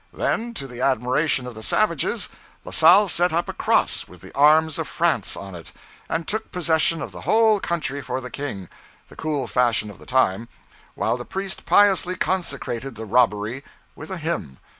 Then, 0.11 0.55
to 0.55 0.65
the 0.65 0.81
admiration 0.81 1.45
of 1.45 1.53
the 1.53 1.61
savages, 1.61 2.27
La 2.65 2.71
Salle 2.71 3.07
set 3.07 3.31
up 3.31 3.47
a 3.47 3.53
cross 3.53 4.07
with 4.07 4.21
the 4.21 4.33
arms 4.33 4.79
of 4.79 4.87
France 4.87 5.35
on 5.37 5.53
it, 5.53 5.71
and 6.09 6.27
took 6.27 6.51
possession 6.51 7.03
of 7.03 7.11
the 7.11 7.21
whole 7.21 7.59
country 7.59 8.01
for 8.01 8.19
the 8.19 8.31
king 8.31 8.67
the 9.09 9.15
cool 9.15 9.45
fashion 9.45 9.91
of 9.91 9.99
the 9.99 10.07
time 10.07 10.49
while 10.95 11.17
the 11.17 11.23
priest 11.23 11.67
piously 11.67 12.15
consecrated 12.15 12.95
the 12.95 13.05
robbery 13.05 13.63
with 13.95 14.09
a 14.09 14.17
hymn. 14.17 14.57